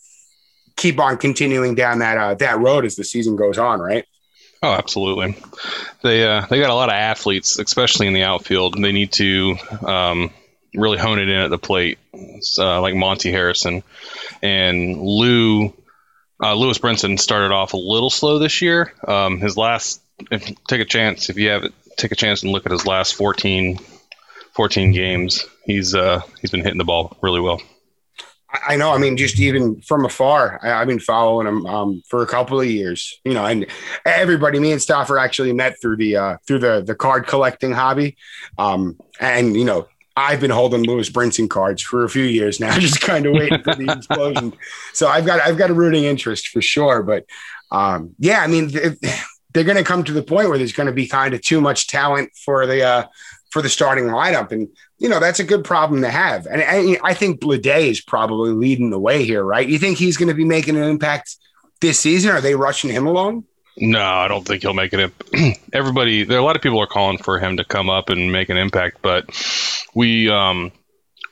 [0.76, 4.04] keep on continuing down that uh, that road as the season goes on, right?
[4.62, 5.36] Oh, absolutely.
[6.02, 8.74] They uh, they got a lot of athletes, especially in the outfield.
[8.80, 10.30] They need to um,
[10.74, 11.98] really hone it in at the plate,
[12.58, 13.82] uh, like Monte Harrison
[14.42, 15.72] and Lou.
[16.42, 18.92] Uh, Lewis Brinson started off a little slow this year.
[19.06, 22.52] Um, his last, if, take a chance if you have it, take a chance and
[22.52, 23.78] look at his last 14,
[24.52, 25.46] 14 games.
[25.64, 27.62] He's uh, he's been hitting the ball really well.
[28.52, 28.92] I know.
[28.92, 32.60] I mean, just even from afar, I, have been following him um, for a couple
[32.60, 33.20] of years.
[33.24, 33.66] You know, and
[34.04, 38.16] everybody, me and Stoffer actually met through the uh, through the the card collecting hobby.
[38.58, 39.86] Um, and you know,
[40.16, 43.62] I've been holding Lewis Brinson cards for a few years now, just kind of waiting
[43.62, 44.52] for the explosion.
[44.92, 47.02] So I've got I've got a rooting interest for sure.
[47.02, 47.26] But
[47.70, 48.70] um, yeah, I mean,
[49.52, 51.60] they're going to come to the point where there's going to be kind of too
[51.60, 53.06] much talent for the uh,
[53.50, 56.46] for the starting lineup, and you know that's a good problem to have.
[56.46, 59.68] And, and I think Bleday is probably leading the way here, right?
[59.68, 61.36] You think he's going to be making an impact
[61.80, 62.30] this season?
[62.30, 63.44] Are they rushing him along?
[63.76, 65.12] No, I don't think he'll make it.
[65.72, 68.30] Everybody, there are a lot of people are calling for him to come up and
[68.30, 69.24] make an impact, but
[69.94, 70.72] we um,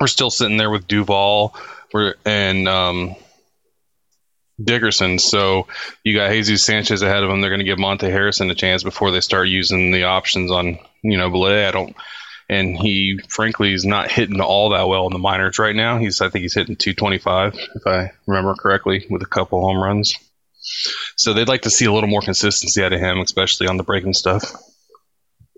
[0.00, 1.54] we're still sitting there with Duvall,
[1.92, 3.14] we're and um,
[4.62, 5.18] Dickerson.
[5.18, 5.66] So
[6.04, 7.40] you got Jesus Sanchez ahead of him.
[7.40, 10.78] They're going to give Monte Harrison a chance before they start using the options on
[11.02, 11.66] you know Bleday.
[11.66, 11.94] I don't,
[12.48, 15.98] and he frankly is not hitting all that well in the minors right now.
[15.98, 20.18] He's I think he's hitting 225 if I remember correctly with a couple home runs.
[21.16, 23.84] So they'd like to see a little more consistency out of him, especially on the
[23.84, 24.52] breaking stuff.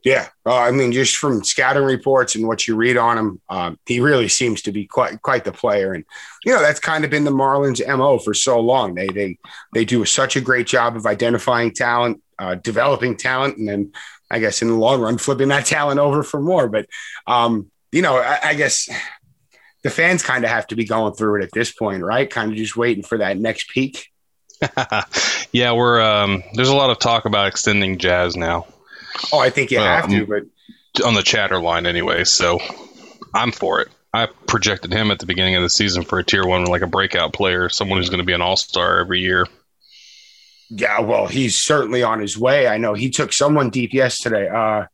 [0.02, 3.78] Yeah, uh, I mean, just from scouting reports and what you read on him, um,
[3.84, 5.92] he really seems to be quite quite the player.
[5.92, 6.04] And
[6.44, 8.94] you know, that's kind of been the Marlins' mo for so long.
[8.94, 9.38] They they
[9.74, 13.92] they do such a great job of identifying talent, uh, developing talent, and then
[14.30, 16.68] I guess in the long run, flipping that talent over for more.
[16.68, 16.86] But
[17.26, 18.88] um, you know, I, I guess
[19.82, 22.28] the fans kind of have to be going through it at this point, right?
[22.28, 24.08] Kind of just waiting for that next peak.
[25.52, 28.66] yeah, we're um, there's a lot of talk about extending Jazz now.
[29.32, 32.24] Oh, I think you have to, but on the chatter line anyway.
[32.24, 32.60] So
[33.34, 33.88] I'm for it.
[34.12, 36.88] I projected him at the beginning of the season for a tier one, like a
[36.88, 39.46] breakout player, someone who's going to be an all star every year.
[40.68, 42.66] Yeah, well, he's certainly on his way.
[42.66, 44.48] I know he took someone deep yesterday.
[44.48, 44.86] Uh,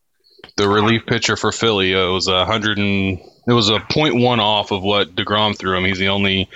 [0.55, 4.39] the relief pitcher for Philly, it was a hundred and it was a point one
[4.39, 5.85] off of what Degrom threw him.
[5.85, 6.49] He's the only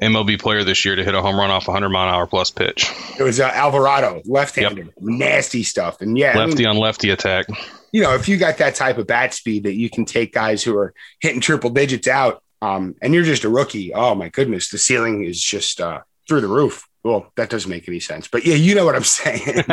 [0.00, 2.26] MLB player this year to hit a home run off a 100 mile an hour
[2.26, 2.90] plus pitch.
[3.18, 4.94] It was uh, Alvarado, left-handed, yep.
[4.98, 7.46] nasty stuff, and yeah, lefty I mean, on lefty attack.
[7.92, 10.62] You know, if you got that type of bat speed that you can take guys
[10.62, 14.70] who are hitting triple digits out, um, and you're just a rookie, oh my goodness,
[14.70, 16.86] the ceiling is just uh, through the roof.
[17.02, 19.58] Well, that doesn't make any sense, but yeah, you know what I'm saying.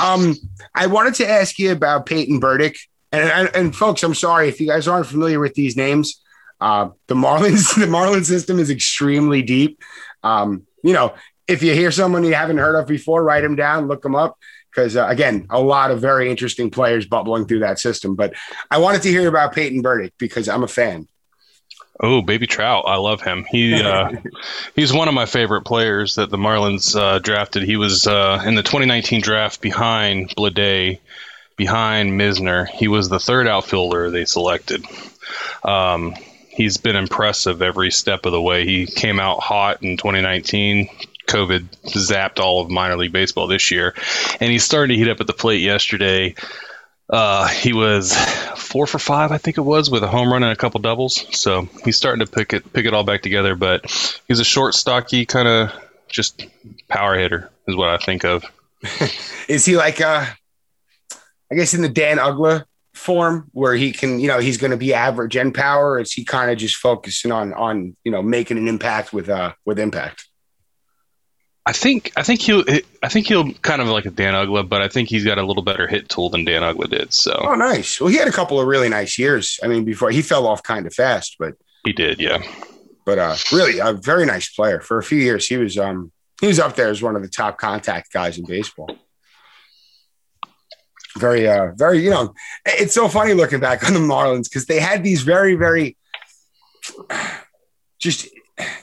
[0.00, 0.34] um,
[0.74, 2.78] I wanted to ask you about Peyton Burdick,
[3.10, 6.21] and, and, and folks, I'm sorry if you guys aren't familiar with these names.
[6.62, 9.82] Uh, the Marlins, the Marlins system is extremely deep.
[10.22, 11.14] Um, you know,
[11.48, 14.38] if you hear someone you haven't heard of before, write them down, look them up.
[14.70, 18.14] Because uh, again, a lot of very interesting players bubbling through that system.
[18.14, 18.34] But
[18.70, 21.08] I wanted to hear about Peyton Burdick because I'm a fan.
[22.00, 22.84] Oh, baby Trout!
[22.86, 23.44] I love him.
[23.50, 24.12] He uh,
[24.74, 27.64] he's one of my favorite players that the Marlins uh, drafted.
[27.64, 31.00] He was uh, in the 2019 draft behind Bleday,
[31.56, 32.66] behind Misner.
[32.68, 34.86] He was the third outfielder they selected.
[35.64, 36.14] Um,
[36.52, 38.64] he's been impressive every step of the way.
[38.64, 40.88] He came out hot in 2019.
[41.26, 43.94] COVID zapped all of minor league baseball this year,
[44.40, 46.34] and he's starting to heat up at the plate yesterday.
[47.08, 48.14] Uh, he was
[48.56, 51.26] four for five, I think it was, with a home run and a couple doubles.
[51.36, 53.54] So he's starting to pick it pick it all back together.
[53.54, 53.86] But
[54.28, 55.72] he's a short, stocky kind of
[56.08, 56.46] just
[56.88, 58.44] power hitter, is what I think of.
[59.48, 60.26] is he like uh
[61.50, 62.64] I guess in the Dan Uggla
[63.02, 65.98] form where he can, you know, he's going to be average in power?
[65.98, 69.52] is he kind of just focusing on on you know making an impact with uh
[69.64, 70.28] with impact?
[71.64, 72.64] I think I think he'll
[73.02, 75.46] I think he'll kind of like a Dan Uggla, but I think he's got a
[75.46, 77.12] little better hit tool than Dan Uggla did.
[77.12, 78.00] So oh, nice.
[78.00, 79.60] Well, he had a couple of really nice years.
[79.62, 82.42] I mean, before he fell off kind of fast, but he did, yeah.
[83.04, 84.80] But uh, really, a very nice player.
[84.80, 87.28] For a few years, he was um he was up there as one of the
[87.28, 88.96] top contact guys in baseball
[91.18, 94.80] very uh very you know it's so funny looking back on the marlins because they
[94.80, 95.96] had these very very
[97.98, 98.28] just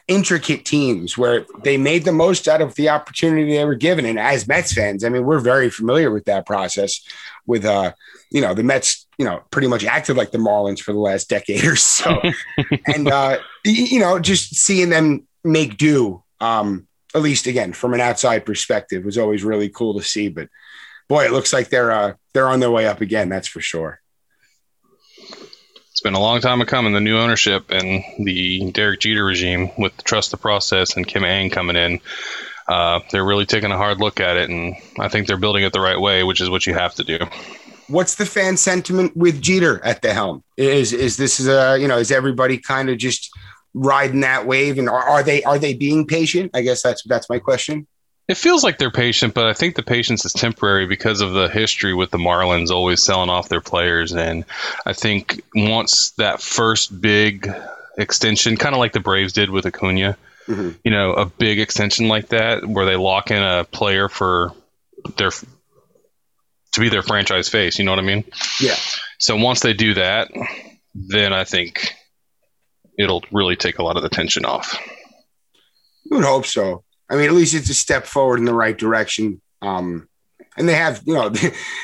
[0.08, 4.06] intricate teams where they made the most out of the opportunity they were given.
[4.06, 7.02] And as mets fans i mean we're very familiar with that process
[7.46, 7.94] with uh
[8.32, 11.30] you know the mets you know pretty much acted like the marlins for the last
[11.30, 12.20] decade or so.
[12.88, 18.02] And uh you know just seeing them make do um at least again from an
[18.02, 20.30] outside perspective was always really cool to see.
[20.30, 20.50] But
[21.10, 23.28] boy, it looks like they're uh, they're on their way up again.
[23.28, 24.00] That's for sure.
[25.92, 26.94] It's been a long time coming.
[26.94, 31.26] The new ownership and the Derek Jeter regime with the trust the process and Kim
[31.26, 32.00] Ng coming in,
[32.70, 35.74] uh, they're really taking a hard look at it, and I think they're building it
[35.74, 37.18] the right way, which is what you have to do.
[37.88, 40.44] What's the fan sentiment with Jeter at the helm?
[40.56, 43.30] Is is this a uh, you know is everybody kind of just
[43.74, 44.78] riding that wave?
[44.78, 46.52] And are, are they are they being patient?
[46.54, 47.88] I guess that's that's my question.
[48.30, 51.50] It feels like they're patient, but I think the patience is temporary because of the
[51.50, 54.14] history with the Marlins always selling off their players.
[54.14, 54.46] And
[54.86, 57.52] I think once that first big
[57.98, 60.16] extension, kind of like the Braves did with Acuna,
[60.48, 60.70] mm-hmm.
[60.84, 64.54] you know, a big extension like that where they lock in a player for
[65.18, 67.80] their to be their franchise face.
[67.80, 68.26] You know what I mean?
[68.62, 68.76] Yeah.
[69.18, 70.30] So once they do that,
[70.94, 71.96] then I think
[72.96, 74.78] it'll really take a lot of the tension off.
[76.06, 76.84] You would hope so.
[77.10, 79.42] I mean, at least it's a step forward in the right direction.
[79.62, 80.08] Um,
[80.58, 81.32] and they have, you know,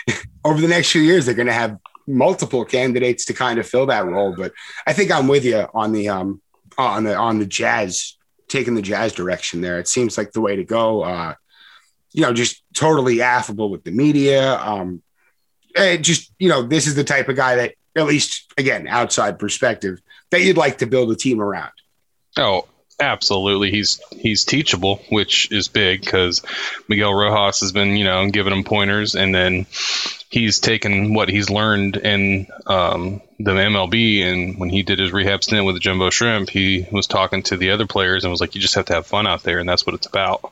[0.46, 3.88] over the next few years, they're going to have multiple candidates to kind of fill
[3.88, 4.36] that role.
[4.36, 4.54] But
[4.86, 6.42] I think I'm with you on the um,
[6.78, 9.80] on the on the jazz taking the jazz direction there.
[9.80, 11.04] It seems like the way to go.
[11.04, 11.36] Uh,
[12.12, 14.56] you know, just totally affable with the media.
[14.58, 15.02] Um,
[15.76, 20.00] just you know, this is the type of guy that, at least again, outside perspective,
[20.32, 21.72] that you'd like to build a team around.
[22.38, 22.68] Oh,
[23.00, 23.72] absolutely.
[23.72, 26.42] He's he's teachable, which is big because
[26.88, 29.66] Miguel Rojas has been you know giving him pointers, and then
[30.30, 34.24] he's taken what he's learned in um, the MLB.
[34.24, 37.58] And when he did his rehab stint with the Jumbo Shrimp, he was talking to
[37.58, 39.68] the other players and was like, "You just have to have fun out there, and
[39.68, 40.52] that's what it's about."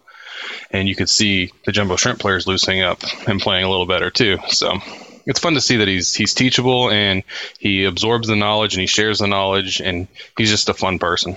[0.72, 4.10] and you could see the jumbo shrimp players loosening up and playing a little better
[4.10, 4.40] too.
[4.50, 4.78] So
[5.26, 7.24] it's fun to see that he's he's teachable and
[7.60, 11.36] he absorbs the knowledge and he shares the knowledge and he's just a fun person.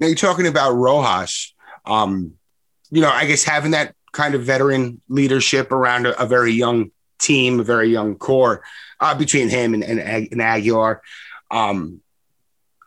[0.00, 1.54] Now you're talking about Rojas.
[1.84, 2.34] Um,
[2.90, 6.90] you know, I guess having that kind of veteran leadership around a, a very young
[7.18, 8.62] team, a very young core
[9.00, 11.02] uh, between him and, and, and Aguilar.
[11.50, 12.00] Um,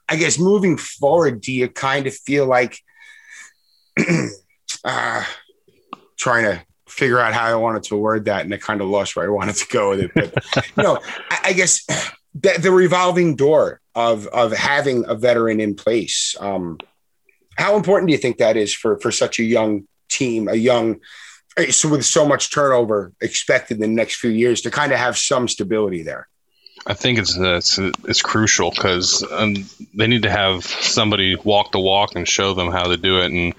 [0.08, 2.80] I guess moving forward, do you kind of feel like
[4.84, 5.24] uh,
[6.18, 9.16] trying to figure out how I wanted to word that, and I kind of lost
[9.16, 10.12] where I wanted to go with it.
[10.14, 10.34] But
[10.78, 11.86] you know, I, I guess
[12.34, 16.36] the, the, revolving door of of having a veteran in place.
[16.40, 16.80] Um,
[17.60, 21.00] how important do you think that is for for such a young team, a young
[21.70, 25.18] so with so much turnover expected in the next few years to kind of have
[25.18, 26.28] some stability there?
[26.88, 29.56] I think it's it's, it's crucial because um,
[29.94, 33.32] they need to have somebody walk the walk and show them how to do it.
[33.32, 33.54] And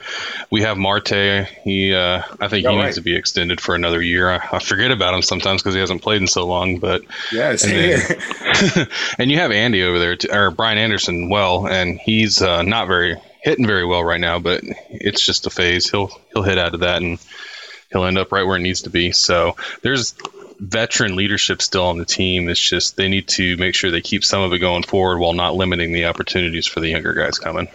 [0.51, 1.47] we have Marte.
[1.63, 2.87] He, uh, I think he right.
[2.87, 4.31] needs to be extended for another year.
[4.31, 6.79] I, I forget about him sometimes because he hasn't played in so long.
[6.79, 11.29] But yeah, and, then, and you have Andy over there, too, or Brian Anderson.
[11.29, 15.51] Well, and he's uh, not very hitting very well right now, but it's just a
[15.51, 15.91] phase.
[15.91, 17.19] He'll he'll hit out of that and
[17.91, 19.13] he'll end up right where it needs to be.
[19.13, 20.15] So there's
[20.59, 22.49] veteran leadership still on the team.
[22.49, 25.33] It's just they need to make sure they keep some of it going forward while
[25.33, 27.69] not limiting the opportunities for the younger guys coming.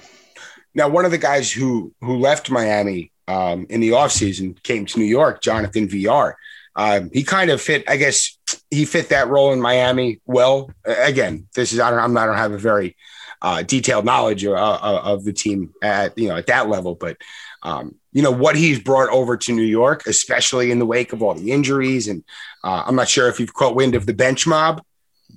[0.74, 5.00] Now, one of the guys who who left Miami um, in the offseason came to
[5.00, 6.38] New York, Jonathan Villar.
[6.78, 8.38] Um, he kind of fit, I guess,
[8.70, 10.70] he fit that role in Miami well.
[10.84, 12.98] Again, this is I don't I'm, I don't have a very
[13.46, 17.16] uh, detailed knowledge of, of, the team at you know at that level, but
[17.62, 21.22] um, you know what he's brought over to New York, especially in the wake of
[21.22, 22.08] all the injuries.
[22.08, 22.24] And
[22.64, 24.82] uh, I'm not sure if you've caught wind of the bench mob,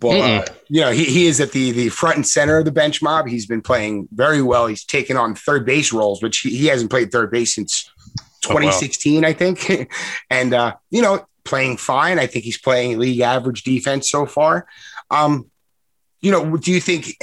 [0.00, 2.72] but uh, you know he, he is at the the front and center of the
[2.72, 3.28] bench mob.
[3.28, 4.68] He's been playing very well.
[4.68, 7.92] He's taken on third base roles, which he, he hasn't played third base since
[8.40, 9.28] 2016, oh, wow.
[9.28, 9.92] I think.
[10.30, 12.18] and uh, you know, playing fine.
[12.18, 14.66] I think he's playing league average defense so far.
[15.10, 15.50] Um,
[16.22, 17.14] you know, do you think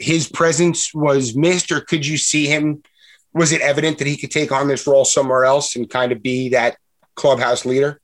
[0.00, 2.82] his presence was missed, or could you see him
[3.32, 6.22] was it evident that he could take on this role somewhere else and kind of
[6.22, 6.76] be that
[7.14, 8.00] clubhouse leader?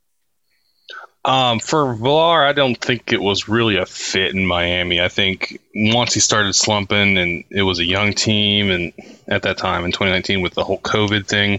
[1.24, 5.00] Um, for Villar, I don't think it was really a fit in Miami.
[5.00, 8.92] I think once he started slumping, and it was a young team, and
[9.26, 11.58] at that time in 2019 with the whole COVID thing,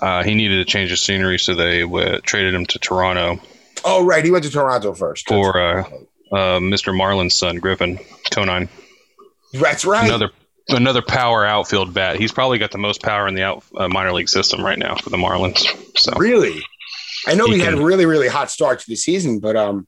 [0.00, 3.40] uh, he needed to change of scenery, so they uh, traded him to Toronto.
[3.82, 5.84] Oh, right, he went to Toronto first for uh,
[6.30, 6.94] uh Mr.
[6.94, 7.98] Marlin's son, Griffin
[8.30, 8.68] Conine.
[9.52, 10.06] That's right.
[10.06, 10.30] Another
[10.68, 12.16] another power outfield bat.
[12.16, 14.96] He's probably got the most power in the out, uh, minor league system right now
[14.96, 15.66] for the Marlins.
[15.98, 16.62] So really,
[17.26, 19.86] I know he, he had a really really hot start to the season, but um,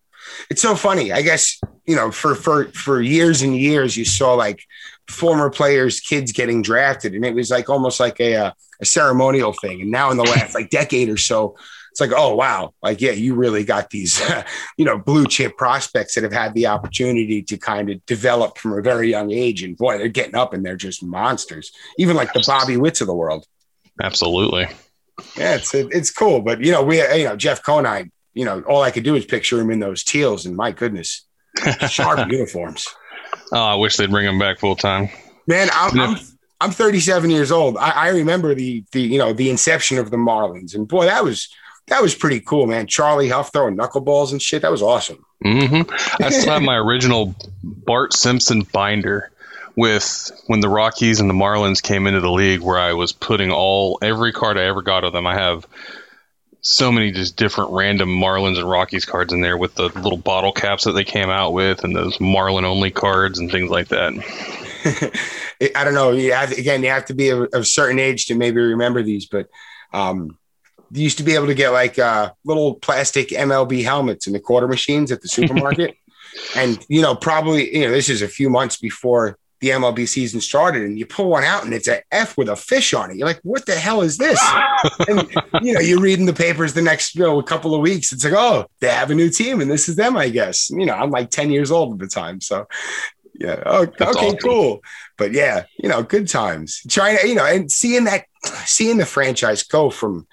[0.50, 1.12] it's so funny.
[1.12, 4.62] I guess you know for for for years and years you saw like
[5.08, 8.50] former players, kids getting drafted, and it was like almost like a uh,
[8.80, 9.80] a ceremonial thing.
[9.80, 11.56] And now in the last like decade or so,
[11.94, 14.20] it's like, oh wow, like yeah, you really got these,
[14.76, 18.76] you know, blue chip prospects that have had the opportunity to kind of develop from
[18.76, 21.70] a very young age, and boy, they're getting up and they're just monsters.
[21.96, 23.46] Even like the Bobby Witts of the world.
[24.02, 24.66] Absolutely.
[25.36, 28.82] Yeah, it's it's cool, but you know, we you know Jeff Conine, you know, all
[28.82, 31.24] I could do is picture him in those teals, and my goodness,
[31.88, 32.88] sharp uniforms.
[33.52, 35.10] Oh, I wish they'd bring him back full time.
[35.46, 36.16] Man, I'm, I'm
[36.60, 37.76] I'm 37 years old.
[37.76, 41.22] I, I, remember the the you know the inception of the Marlins, and boy, that
[41.22, 41.48] was
[41.88, 42.86] that was pretty cool, man.
[42.86, 44.62] Charlie Hough throwing knuckleballs and shit.
[44.62, 45.24] That was awesome.
[45.44, 46.22] Mm-hmm.
[46.22, 49.30] I still have my original Bart Simpson binder
[49.76, 53.50] with when the Rockies and the Marlins came into the league, where I was putting
[53.50, 55.26] all every card I ever got of them.
[55.26, 55.66] I have
[56.60, 60.52] so many just different random Marlins and Rockies cards in there with the little bottle
[60.52, 64.12] caps that they came out with and those Marlin only cards and things like that.
[65.76, 66.12] I don't know.
[66.12, 69.26] You have, again, you have to be of a certain age to maybe remember these,
[69.26, 69.48] but
[69.92, 70.38] um,
[70.90, 74.40] you used to be able to get like uh, little plastic MLB helmets in the
[74.40, 75.96] quarter machines at the supermarket.
[76.56, 80.40] and, you know, probably, you know, this is a few months before the MLB season
[80.40, 83.16] started and you pull one out and it's an F with a fish on it.
[83.16, 84.38] You're like, what the hell is this?
[85.08, 85.26] and
[85.62, 88.12] you know, you read in the papers the next you know, a couple of weeks.
[88.12, 90.68] It's like, oh, they have a new team and this is them, I guess.
[90.70, 92.40] You know, I'm like 10 years old at the time.
[92.40, 92.66] So
[93.34, 93.62] yeah.
[93.66, 94.36] Oh, okay, awesome.
[94.38, 94.82] cool.
[95.16, 96.82] But yeah, you know, good times.
[96.88, 98.26] Trying to, you know, and seeing that
[98.64, 100.26] seeing the franchise go from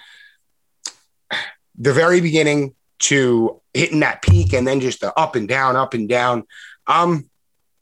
[1.78, 5.94] the very beginning to hitting that peak and then just the up and down, up
[5.94, 6.44] and down.
[6.88, 7.30] Um,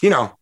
[0.02, 0.38] you know,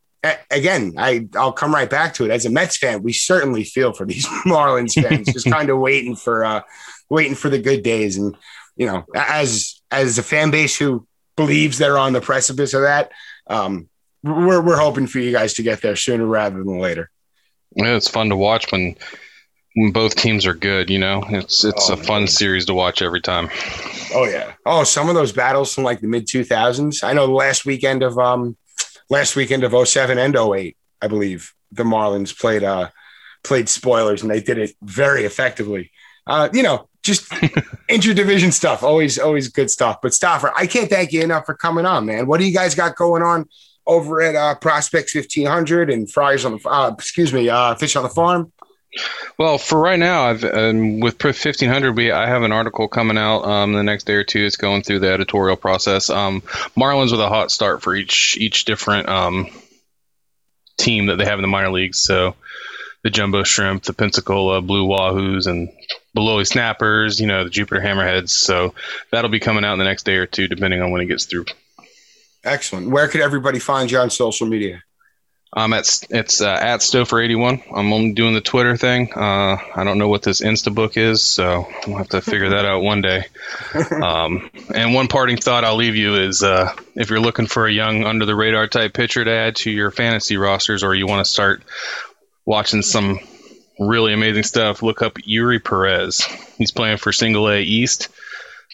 [0.52, 2.32] again, I I'll come right back to it.
[2.32, 6.16] As a Mets fan, we certainly feel for these Marlins fans, just kind of waiting
[6.16, 6.62] for uh,
[7.10, 8.18] waiting for the good days.
[8.18, 8.36] And
[8.76, 13.12] you know, as as a fan base who believes they're on the precipice of that,
[13.48, 13.89] um,
[14.24, 17.10] we're we're hoping for you guys to get there sooner rather than later.
[17.76, 18.95] Yeah, it's fun to watch when
[19.78, 20.89] when both teams are good.
[20.89, 22.28] You know, it's it's oh, a fun man.
[22.28, 23.49] series to watch every time.
[24.13, 24.53] Oh yeah.
[24.65, 27.03] Oh, some of those battles from like the mid two thousands.
[27.03, 28.57] I know the last weekend of um
[29.09, 32.89] last weekend of 07 and 08, I believe the Marlins played uh
[33.43, 35.91] played spoilers and they did it very effectively.
[36.25, 37.30] Uh, you know, just
[37.89, 39.99] interdivision stuff, always always good stuff.
[40.01, 42.25] But Stoffer, I can't thank you enough for coming on, man.
[42.25, 43.47] What do you guys got going on
[43.86, 48.01] over at uh, Prospects 1500 and Fryers on the uh, excuse me, uh, Fish on
[48.01, 48.51] the Farm?
[49.38, 53.43] Well, for right now, I've um, with 1500, we I have an article coming out
[53.43, 54.43] um, the next day or two.
[54.43, 56.10] It's going through the editorial process.
[56.10, 56.41] Um,
[56.76, 59.48] Marlins with a hot start for each each different um,
[60.78, 62.00] team that they have in the minor leagues.
[62.00, 62.36] So
[63.04, 65.70] the jumbo shrimp, the Pensacola blue wahoos, and
[66.14, 67.20] Beloit snappers.
[67.20, 68.30] You know the Jupiter hammerheads.
[68.30, 68.74] So
[69.12, 71.26] that'll be coming out in the next day or two, depending on when it gets
[71.26, 71.45] through.
[72.43, 72.89] Excellent.
[72.89, 74.84] Where could everybody find you on social media?
[75.54, 77.64] I'm at it's uh, at Stoffer81.
[77.74, 79.14] I'm only doing the Twitter thing.
[79.14, 82.82] Uh, I don't know what this Instabook is, so we'll have to figure that out
[82.82, 83.26] one day.
[83.98, 87.72] Um, and one parting thought I'll leave you is uh, if you're looking for a
[87.72, 91.26] young under the radar type pitcher to add to your fantasy rosters, or you want
[91.26, 91.64] to start
[92.45, 93.20] watching some
[93.80, 96.22] really amazing stuff, look up Eury Perez.
[96.58, 98.10] He's playing for Single A East,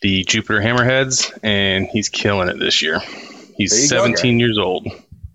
[0.01, 2.99] the Jupiter Hammerheads, and he's killing it this year.
[3.55, 4.87] He's 17 go, years old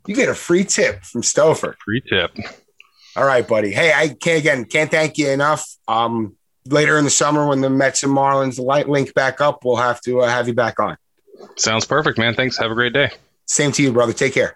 [0.09, 1.75] you get a free tip from Stoffer.
[1.85, 2.31] Free tip.
[3.15, 3.73] All right, buddy.
[3.73, 5.69] Hey, I can't again can't thank you enough.
[5.87, 6.37] Um,
[6.67, 10.01] later in the summer when the Mets and Marlins light link back up, we'll have
[10.03, 10.97] to uh, have you back on.
[11.57, 12.35] Sounds perfect, man.
[12.35, 12.57] Thanks.
[12.57, 13.11] Have a great day.
[13.45, 14.15] Same to you, brother.
[14.15, 14.55] Take care.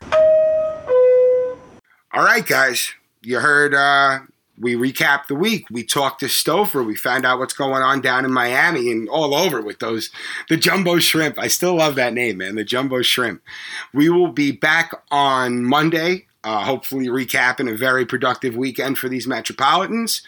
[2.14, 2.90] All right, guys.
[3.20, 4.20] You heard uh,
[4.62, 5.66] we recapped the week.
[5.70, 6.86] We talked to Stoffer.
[6.86, 10.10] We found out what's going on down in Miami and all over with those
[10.48, 11.38] the jumbo shrimp.
[11.38, 12.54] I still love that name, man.
[12.54, 13.42] The jumbo shrimp.
[13.92, 16.26] We will be back on Monday.
[16.44, 20.22] Uh, hopefully, recapping a very productive weekend for these Metropolitans.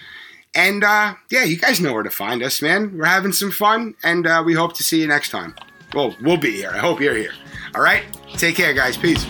[0.54, 2.98] And uh, yeah, you guys know where to find us, man.
[2.98, 5.54] We're having some fun, and uh, we hope to see you next time.
[5.94, 6.70] Well, we'll be here.
[6.70, 7.32] I hope you're here.
[7.74, 8.02] All right.
[8.36, 8.96] Take care, guys.
[8.96, 9.24] Peace.